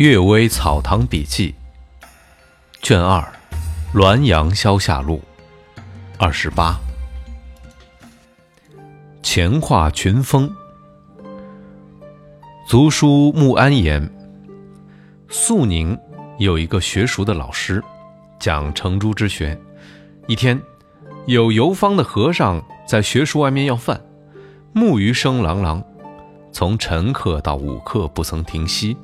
[0.02, 1.54] 《岳微草堂笔记》
[2.80, 3.20] 卷二，
[3.94, 5.20] 《滦阳消夏录》
[6.16, 6.80] 二十八。
[9.22, 10.50] 前话群峰。
[12.66, 14.10] 族书穆安言：
[15.28, 15.98] 肃宁
[16.38, 17.84] 有一个学塾的老师，
[18.38, 19.60] 讲程朱之学。
[20.26, 20.58] 一天，
[21.26, 24.00] 有游方的和尚在学塾外面要饭，
[24.72, 25.84] 木鱼声朗朗，
[26.52, 28.96] 从晨课到午课不曾停息。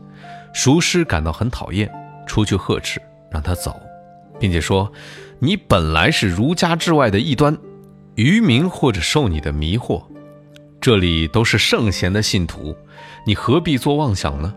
[0.56, 1.86] 熟师感到很讨厌，
[2.26, 2.98] 出去呵斥，
[3.30, 3.78] 让他走，
[4.40, 4.90] 并且说
[5.38, 7.54] ：“你本来是儒家之外的异端，
[8.14, 10.02] 愚民或者受你的迷惑。
[10.80, 12.74] 这里都是圣贤的信徒，
[13.26, 14.54] 你何必做妄想呢？”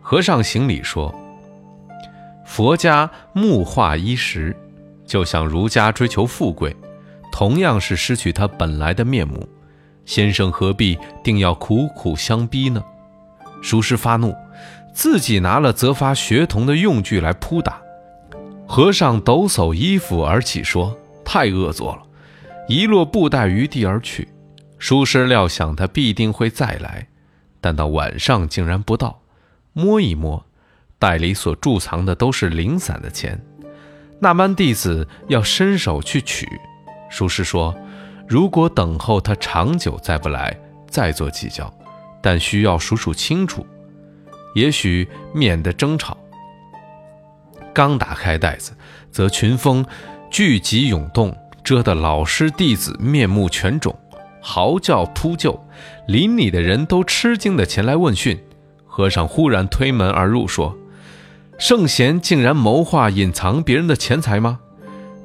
[0.00, 1.14] 和尚行礼说
[2.46, 4.56] ：“佛家木化衣食，
[5.04, 6.74] 就像儒家追求富贵，
[7.30, 9.46] 同样是失去他本来的面目。
[10.06, 12.82] 先生何必定要苦苦相逼呢？”
[13.60, 14.34] 熟师发怒。
[14.96, 17.82] 自己拿了责罚学童的用具来扑打
[18.66, 22.02] 和尚，抖擞衣服而起，说：“太恶作了！”
[22.66, 24.26] 一落布袋于地而去。
[24.78, 27.06] 书师料想他必定会再来，
[27.60, 29.20] 但到晚上竟然不到。
[29.74, 30.42] 摸一摸，
[30.98, 33.38] 袋里所贮藏的都是零散的钱。
[34.18, 36.48] 那班弟子要伸手去取，
[37.10, 37.76] 书师说
[38.26, 40.58] ：“如果等候他长久再不来，
[40.88, 41.70] 再做计较，
[42.22, 43.64] 但需要数数清楚。”
[44.56, 46.16] 也许免得争吵。
[47.74, 48.72] 刚打开袋子，
[49.12, 49.84] 则群蜂
[50.30, 53.94] 聚集涌动，蛰得老师弟子面目全肿，
[54.40, 55.62] 嚎叫扑救，
[56.08, 58.42] 邻里的人都吃惊地前来问讯。
[58.86, 60.74] 和尚忽然推门而入，说
[61.60, 64.58] ：“圣贤竟然谋划隐藏别人的钱财吗？”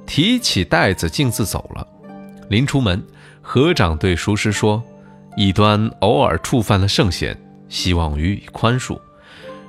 [0.06, 1.88] 提起袋子，径自走了。
[2.50, 3.02] 临出门，
[3.42, 4.84] 和尚对熟师说
[5.38, 9.00] ：“异端偶尔触犯了圣贤，希望予以宽恕。”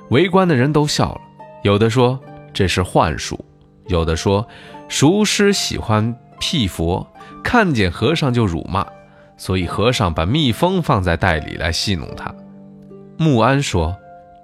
[0.09, 1.21] 围观的人都笑了，
[1.63, 2.19] 有的说
[2.53, 3.43] 这是幻术，
[3.87, 4.47] 有的说
[4.87, 7.07] 熟师喜欢辟佛，
[7.43, 8.85] 看见和尚就辱骂，
[9.37, 12.33] 所以和尚把蜜蜂放在袋里来戏弄他。
[13.17, 13.95] 穆安说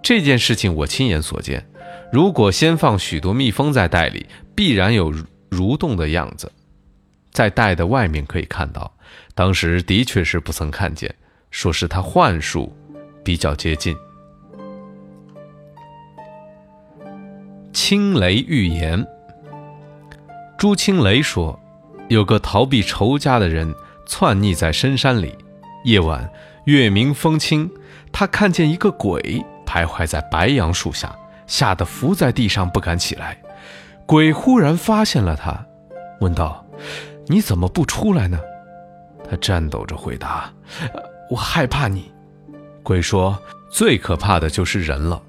[0.01, 1.65] 这件事情我亲眼所见，
[2.11, 4.25] 如果先放许多蜜蜂在袋里，
[4.55, 5.13] 必然有
[5.51, 6.51] 蠕动的样子，
[7.31, 8.91] 在袋的外面可以看到，
[9.35, 11.13] 当时的确是不曾看见，
[11.51, 12.75] 说是他幻术
[13.23, 13.95] 比较接近。
[17.89, 19.03] 青雷预言。
[20.59, 21.59] 朱青雷说，
[22.07, 23.73] 有个逃避仇家的人
[24.05, 25.35] 窜匿在深山里，
[25.85, 26.31] 夜晚
[26.65, 27.67] 月明风清，
[28.11, 31.17] 他看见一个鬼徘徊在白杨树下，
[31.47, 33.41] 吓得伏在地上不敢起来。
[34.05, 35.65] 鬼忽然发现了他，
[36.19, 36.63] 问道
[37.25, 38.39] ：“你怎么不出来呢？”
[39.27, 40.53] 他颤抖着回答
[41.31, 42.11] ：“我害怕你。”
[42.85, 45.19] 鬼说：“最可怕的就是人了。”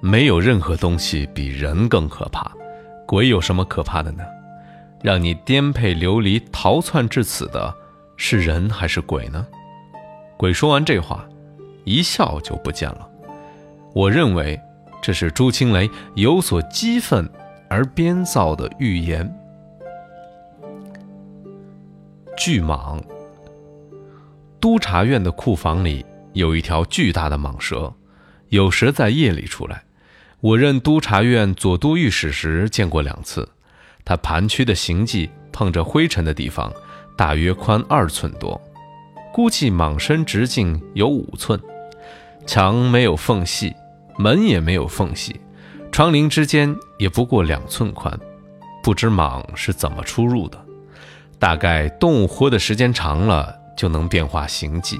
[0.00, 2.50] 没有任何东西比人更可怕，
[3.06, 4.24] 鬼有什么可怕的呢？
[5.02, 7.74] 让你颠沛流离、逃窜至此的，
[8.16, 9.46] 是人还是鬼呢？
[10.36, 11.26] 鬼说完这话，
[11.84, 13.08] 一笑就不见了。
[13.94, 14.58] 我认为
[15.02, 17.28] 这是朱青雷有所激愤
[17.68, 19.30] 而编造的预言。
[22.36, 22.98] 巨蟒。
[24.60, 27.92] 督察院的库房里有一条巨大的蟒蛇，
[28.48, 29.82] 有时在夜里出来。
[30.40, 33.46] 我任督察院左都御史时见过两次，
[34.06, 36.72] 它盘曲的形迹碰着灰尘的地方，
[37.14, 38.58] 大约宽二寸多，
[39.34, 41.60] 估计蟒身直径有五寸，
[42.46, 43.74] 墙没有缝隙，
[44.16, 45.38] 门也没有缝隙，
[45.92, 48.18] 窗棂之间也不过两寸宽，
[48.82, 50.58] 不知蟒是怎么出入的。
[51.38, 54.98] 大概动物活的时间长了，就能变化形迹。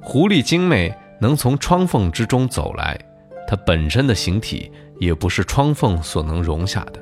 [0.00, 3.00] 狐狸精魅能从窗缝之中走来。
[3.46, 7.00] 它本身的形体也不是窗缝所能容下的。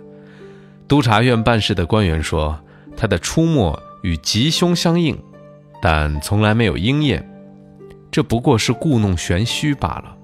[0.88, 2.58] 督察院办事的官员说，
[2.96, 5.16] 它的出没与吉凶相应，
[5.80, 7.28] 但从来没有应验，
[8.10, 10.16] 这不过是故弄玄虚罢了。